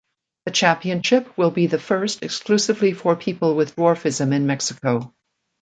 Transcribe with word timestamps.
The 0.45 0.51
championship 0.51 1.31
will 1.37 1.51
be 1.51 1.67
the 1.67 1.77
first 1.77 2.23
exclusively 2.23 2.91
for 2.91 3.15
people 3.15 3.53
with 3.55 3.75
dwarfism 3.75 4.33
in 4.33 4.47
Mexico. 4.47 5.13